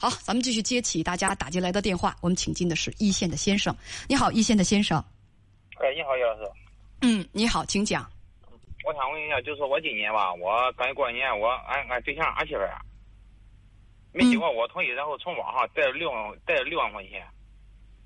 [0.00, 2.16] 好，咱们继续接起大家打进来的电话。
[2.22, 3.76] 我们请进的是一线的先生，
[4.08, 4.98] 你好，一线的先生。
[5.76, 6.50] 哎，你好，叶老师。
[7.02, 8.10] 嗯，你好，请讲。
[8.86, 12.80] 我想问一下，就是我今年吧，我刚过年，我俺俺对象俺媳妇儿
[14.12, 17.22] 没经过我同意，然后从网上贷了六万，贷了六万块钱。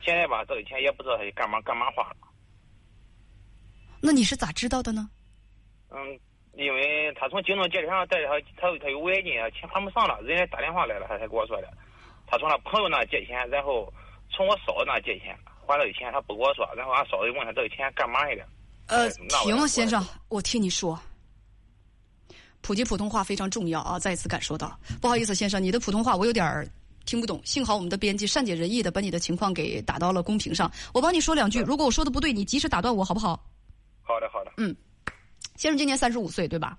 [0.00, 2.16] 现在吧，这个钱也不知道他干嘛干嘛花了。
[4.00, 5.10] 那你是咋知道的呢？
[5.90, 6.18] 嗯，
[6.54, 11.68] 因为他从京东借的上贷他，他他有违约金，钱还不上了，人家打电话来了，他才跟我说的。
[12.26, 13.92] 他从他朋友那借钱，然后
[14.30, 15.36] 从我嫂子那借钱，
[15.66, 18.44] 还了个钱他不跟我说，然后俺嫂子问他这个钱干嘛去了。
[18.86, 19.08] 呃，
[19.44, 20.98] 停，先生，我听你说。
[22.62, 23.98] 普及普通话非常重要啊！
[23.98, 26.66] 再次感受到，不好意思，先生，你的普通话我有点儿
[27.06, 27.40] 听不懂。
[27.42, 30.70] 幸好我们的编辑善解人意的把你的情况给打到了公屏上。
[30.92, 33.40] 我帮你说两句，如果我说的不对，你及时打断我，好不好？
[34.02, 34.52] 好的，好的。
[34.58, 34.76] 嗯，
[35.60, 36.78] 先生今年三十五岁，对吧？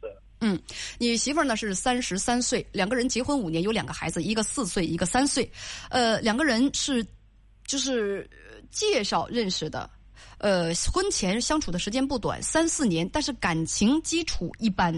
[0.00, 0.16] 是。
[0.40, 0.62] 嗯，
[0.96, 5.50] 你媳妇儿呢是三十三岁，两个人结婚五年，有两个孩子，一个四岁，一个三岁。
[5.90, 7.04] 呃，两个人是
[7.64, 8.30] 就是
[8.70, 9.90] 介绍认识的。
[10.38, 14.94] 呃，婚前相处的时间不短，三四年，但是感情基础一般。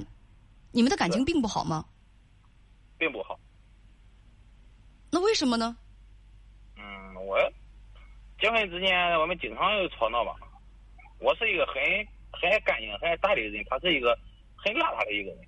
[0.71, 1.83] 你们的感情并不好吗？
[2.99, 3.41] 并不好。
[5.11, 5.75] 那为什么呢？
[6.77, 7.39] 嗯，我
[8.39, 10.37] 结婚之前我们经常有吵闹吧。
[11.21, 11.75] 我是一个很
[12.33, 14.19] 很干净、很大的人，他是一个
[14.57, 15.39] 很邋遢的一个人。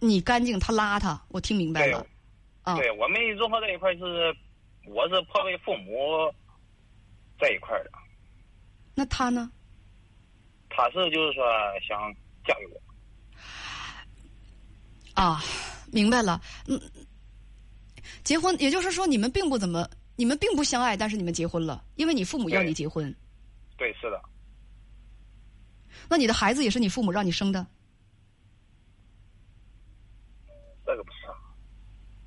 [0.00, 2.06] 你干净，他邋遢，我听明白了。
[2.76, 4.36] 对，我们融合在一块是，
[4.86, 6.32] 我是婆为父母。
[7.38, 7.90] 在一块儿的，
[8.94, 9.52] 那他呢？
[10.70, 11.44] 他是就是说
[11.86, 12.10] 想
[12.46, 12.80] 嫁给我。
[15.12, 15.42] 啊，
[15.92, 16.40] 明白了。
[16.66, 16.80] 嗯，
[18.24, 23.14] 结婚，也就是说你们并不怎么，你们并不相爱，但是你们结婚了，因为你父母要你结婚。
[23.76, 24.20] 对，是的。
[26.08, 27.66] 那你的孩子也是你父母让你生的？
[30.84, 31.16] 这个不是。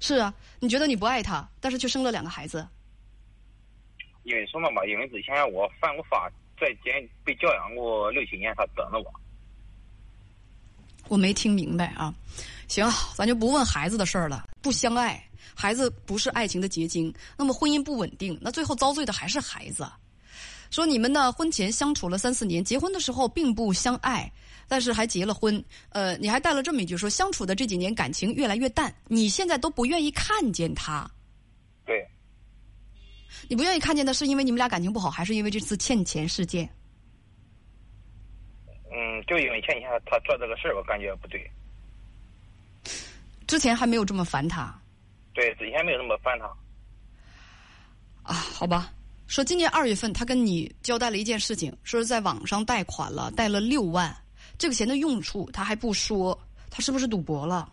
[0.01, 2.67] 是啊，你觉得你不爱他，但是却生了两个孩子。
[4.23, 4.85] 因为什么嘛？
[4.85, 6.93] 因为之前我犯过法，在监
[7.23, 9.13] 被教养过六七年，他等着我。
[11.07, 12.13] 我没听明白啊。
[12.67, 14.47] 行，咱就不问孩子的事儿了。
[14.61, 15.23] 不相爱，
[15.55, 17.13] 孩子不是爱情的结晶。
[17.37, 19.89] 那么婚姻不稳定，那最后遭罪的还是孩子。
[20.69, 24.31] 说你们呢，婚前相处了三四年，结婚的时候并不相爱，
[24.67, 25.63] 但是还结了婚。
[25.89, 31.09] 呃，你还带了这么一句说，相处的这几年感情越来越淡，你现在都不愿意看见他。
[31.85, 32.07] 对。
[33.47, 36.69] 你不愿意看见他是因为你们俩感情不好，还是因为这次欠钱事件？
[38.91, 41.49] 嗯，就因为欠钱，他做这个事儿，我感觉不对。
[43.47, 44.79] 之前还没有这么烦他。
[45.33, 46.45] 对，之前没有这么烦他。
[48.21, 48.93] 啊，好吧。
[49.29, 54.13] 说今年二月份，他跟你交代了一件事情，说是在网上贷款了，贷了六万，
[54.57, 56.37] 这个钱的用处他还不说，
[56.71, 57.71] 他是不是赌博了？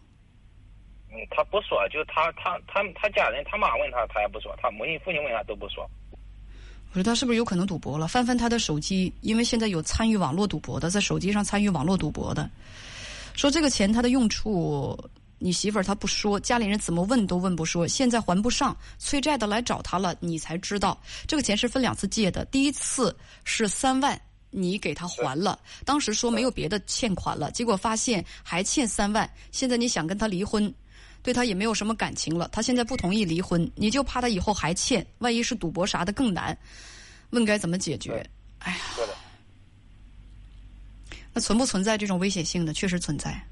[1.10, 5.88] 嗯他不说，就他他他他家人他妈问他，他也不说；他母亲父亲问他都不说。
[6.90, 8.06] 我说他是不是有可能赌博了？
[8.06, 12.50] 翻翻他的手机，因为现在有参与网络赌博的，在手机上参与网络赌博的。
[13.34, 14.94] 说这个钱他的用处，
[15.38, 17.86] 你媳妇儿她不说，家里人怎么问都问不说。
[17.86, 22.44] 现在还不上，催债的来找他了，你才知道这个钱是分两次借的。
[22.46, 23.14] 第一次
[23.44, 24.20] 是三万，
[24.50, 30.72] 你给他还了，当时说没有别的欠款了，结果发现还欠三万，现在你想跟他离婚。
[31.22, 36.56] 对他也没有什么感情了，他现在不同意离婚，你就怕他以后还欠，万一是赌博啥的更难。
[37.30, 38.24] 问该怎么解决？
[38.60, 38.78] 哎呀，
[41.32, 42.72] 那存不存在这种危险性的？
[42.72, 43.44] 确实存在。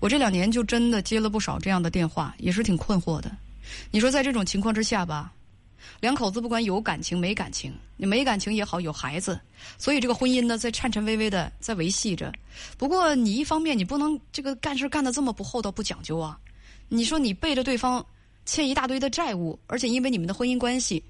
[0.00, 3.30] 我这两年就真的接了不少这样的电话，也是挺困惑的。
[3.90, 5.32] 你说在这种情况之下吧？
[6.00, 9.40] 两口子不管有感情没感情，你没感情也好，有孩子，
[9.78, 12.32] 所以这个婚姻呢在颤颤巍巍的在维系着。
[12.76, 16.38] 不过你一方面你不能这个干事干的这么不厚道不讲究啊！
[16.88, 18.04] 你说你背着对方
[18.44, 21.02] 欠一大堆的债务，而且因为你们的婚姻关系，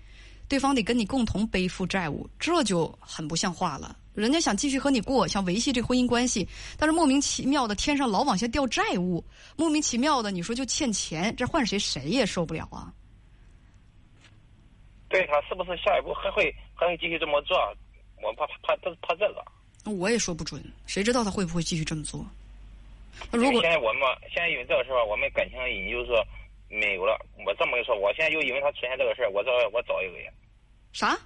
[0.46, 3.96] 对方得跟你共同背负债务，这就很不像话了。
[4.16, 9.22] 人家想继续和你过，想维系这婚姻关系，但是莫名其妙的天上老往下掉债务，
[9.56, 12.92] 莫名其妙的你说就欠钱，这换谁谁也受不了啊！
[15.08, 17.56] 对他是不是下一步还会还会继续这么做？
[18.22, 19.44] 我怕怕怕怕这个。
[19.90, 22.24] 我也说不准，谁知道他会不会继续这么做？
[23.30, 24.02] 如果现在我们
[24.32, 26.26] 现在因为这个事儿，我们感情已经就是说
[26.68, 27.16] 没有了。
[27.46, 30.32] 我这么跟你说，我现在就因为他出现这个事儿，我找我找一个人。
[30.92, 31.16] 啥？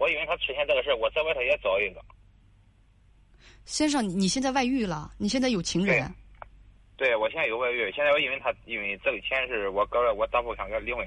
[0.00, 2.00] 我以为他出现这个事儿，我在外头也找一个。
[3.66, 5.12] 先生，你现在外遇了？
[5.18, 6.10] 你现在有情人？
[6.96, 7.92] 对，我现在有外遇。
[7.94, 11.06] 现在我因为他因为这个钱是我哥了，我丈夫想跟他离婚。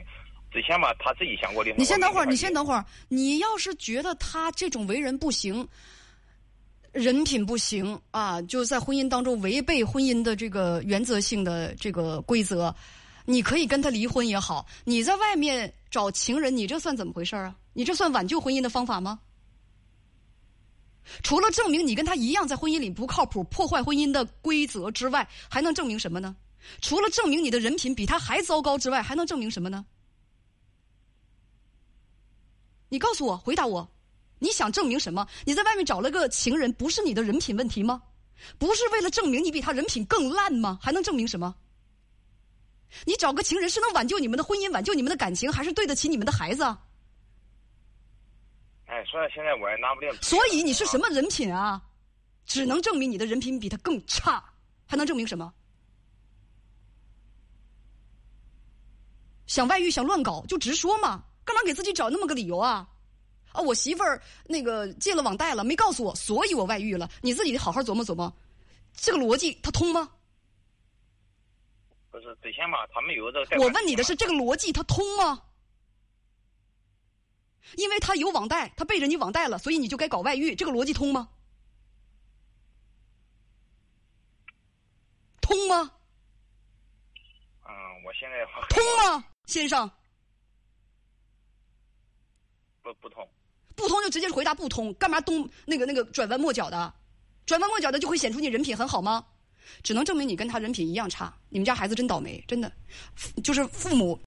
[0.51, 1.79] 之前吧，他自己想过离婚。
[1.79, 2.85] 你先等会儿，你先等会儿。
[3.09, 5.67] 你要是觉得他这种为人不行，
[6.91, 12.73] 人品不行啊，就在婚姻当中违背婚姻的这个原则性的这个规则，
[13.25, 17.55] 你可以跟他离婚也好，你在外面找情人，你这算怎么回事啊？
[17.73, 19.19] 你这算挽救婚姻的方法吗？
[21.21, 26.35] 除了证明你跟他一样在婚姻里不靠谱、破坏婚姻的规则之外，还能证明什么呢？
[26.81, 29.85] 除了证明你的人品比他还糟糕之外，还能证明什么呢？
[32.87, 33.91] 你告诉我，回答我，
[34.39, 35.27] 你想证明什么？
[35.45, 38.01] 你在外面找了个情人，不是你的人品问题吗？
[38.57, 40.79] 不是为了证明你比他人品更烂吗？
[40.81, 41.53] 还能证明什么？
[43.05, 46.63] 你找个情人是能挽救你们的婚姻、挽救你们的感情，还是对得起你们的孩子？
[48.93, 50.13] 哎，所以现在我也拿不定。
[50.21, 51.81] 所以你是什么人品啊？
[52.45, 54.43] 只能证明你的人品比他更差，
[54.85, 55.51] 还能证明什么？
[59.47, 62.87] 想外遇想乱搞就直说嘛，干嘛给自己找那么个理由啊？
[63.51, 67.09] 啊，我媳妇儿那个借了网贷了，没告诉我，所以我外遇了。
[67.21, 68.31] 你自己得好好琢磨琢磨，
[68.93, 70.07] 这个逻辑它通吗？
[72.11, 73.63] 不是之前嘛，他们有这个。
[73.63, 75.41] 我问你的是这个逻辑它通吗？
[77.75, 81.29] 因为他有网贷，他背着你网贷了，所以你就该搞外遇，这个逻辑通吗？
[85.41, 85.91] 通吗？
[87.65, 87.73] 嗯，
[88.05, 89.89] 我现在通吗，先生？
[92.81, 93.27] 不不通，
[93.75, 96.93] 不通就直接回答不通，干嘛东那个那个转弯抹角的？
[97.45, 99.25] 转弯抹角的就会显出你人品很好吗？
[99.81, 101.33] 只能证明你跟他人品一样差。
[101.49, 102.71] 你们家孩子真倒霉，真的，
[103.43, 104.19] 就是父母。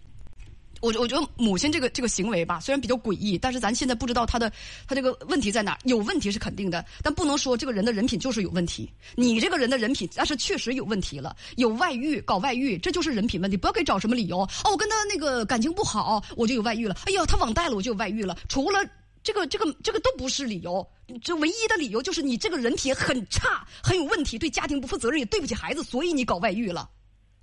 [0.81, 4.53] 我我觉得母亲这个这个行为吧，虽然比较诡异，但是咱现在不知道他的
[4.87, 8.91] 他这个问题在哪，有问题是肯定的，但不能说这个人的人品就是有问题。
[9.15, 13.57] 你这个人的人品，那是确实有问题了，有外遇，搞外遇，这就是人品问题。
[13.57, 16.97] 不要给找什么理由哦，我跟他那个感情不好，我就有外遇了。
[17.07, 18.37] 哎呀，他网贷了，我就有外遇了。
[18.49, 18.79] 除了
[19.23, 20.87] 这个这个这个都不是理由，
[21.23, 26.89] 这唯一的理由就是你这个人品很差，很有问题，对家庭不负责任，也对不起孩子，所以你搞外遇了。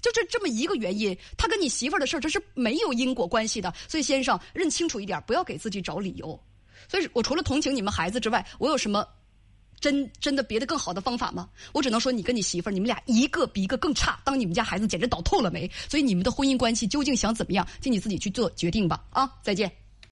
[0.04, 3.74] 就这这么一个原因，他跟你媳妇儿的事儿这是没有因果关系的。
[3.88, 6.38] 所以先生认清楚一点，不要给自己找理由。
[6.90, 9.08] 所以我除了同情你们孩子之外，我有什么
[9.80, 11.50] 真真的别的更好的方法吗？
[11.72, 14.20] 我只能说你跟你媳妇儿，你们俩一个比一个更差。
[14.26, 15.72] 当你们家孩子简直倒透了没？
[15.90, 19.06] 所以你们的婚姻关系究竟想怎么样，请你自己去做决定吧。
[19.10, 19.83] 啊，再见。